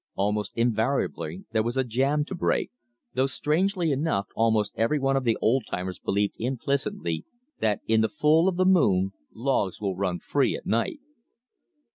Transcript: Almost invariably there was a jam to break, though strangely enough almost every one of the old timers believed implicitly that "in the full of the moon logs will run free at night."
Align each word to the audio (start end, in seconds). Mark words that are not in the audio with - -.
Almost 0.15 0.53
invariably 0.57 1.45
there 1.51 1.61
was 1.61 1.77
a 1.77 1.83
jam 1.83 2.25
to 2.25 2.33
break, 2.33 2.71
though 3.13 3.27
strangely 3.27 3.91
enough 3.91 4.29
almost 4.35 4.73
every 4.75 4.97
one 4.97 5.15
of 5.15 5.23
the 5.25 5.37
old 5.43 5.65
timers 5.67 5.99
believed 5.99 6.37
implicitly 6.39 7.23
that 7.59 7.81
"in 7.87 8.01
the 8.01 8.09
full 8.09 8.47
of 8.47 8.55
the 8.55 8.65
moon 8.65 9.11
logs 9.31 9.79
will 9.79 9.95
run 9.95 10.17
free 10.17 10.55
at 10.55 10.65
night." 10.65 10.97